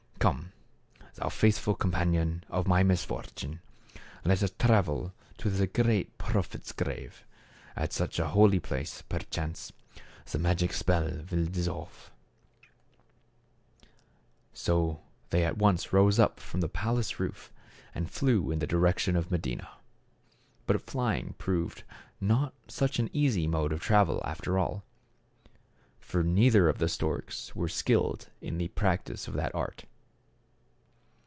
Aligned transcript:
Come, 0.21 0.51
thou 1.15 1.29
faithful 1.29 1.73
companion 1.73 2.43
of 2.47 2.67
my 2.67 2.83
misfortune, 2.83 3.59
let 4.23 4.43
us 4.43 4.51
travel 4.59 5.13
to 5.39 5.49
the 5.49 5.65
great 5.65 6.15
Prophet's 6.19 6.71
grave. 6.73 7.23
At 7.75 7.91
such 7.91 8.19
a 8.19 8.27
holy 8.27 8.59
place, 8.59 9.01
perchance 9.01 9.73
the 10.31 10.37
magic 10.37 10.73
spell 10.73 11.23
will 11.31 11.45
dis 11.45 11.65
solve." 11.65 12.11
So 14.53 15.01
they 15.31 15.43
at 15.43 15.57
once 15.57 15.91
rose 15.91 16.19
up 16.19 16.39
from 16.39 16.61
the 16.61 16.69
palace 16.69 17.19
roof 17.19 17.51
and 17.95 18.07
flew 18.09 18.51
in 18.51 18.59
the 18.59 18.67
direction 18.67 19.15
of 19.15 19.31
Medina. 19.31 19.69
But 20.67 20.85
flying 20.87 21.33
proved 21.39 21.81
not 22.19 22.53
such 22.67 22.99
an 22.99 23.09
easy 23.11 23.47
mode 23.47 23.73
of 23.73 23.79
travel, 23.81 24.21
after 24.23 24.59
all. 24.59 24.83
For 25.99 26.21
neither 26.23 26.69
of 26.69 26.77
the 26.77 26.89
storks 26.89 27.55
were 27.55 27.67
skilled 27.67 28.29
in 28.39 28.59
the 28.59 28.67
practice 28.67 29.27
of 29.27 29.33
that 29.33 29.55
art. 29.55 29.85